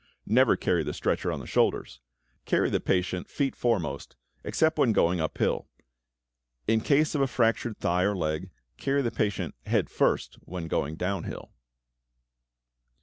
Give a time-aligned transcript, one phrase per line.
[0.25, 1.99] Never carry the stretcher on the shoulders.
[2.45, 5.67] Carry the patient feet foremost, except when going up hill.
[6.67, 10.95] In case of a fractured thigh or leg, carry the patient head first when going
[10.95, 11.51] down hill.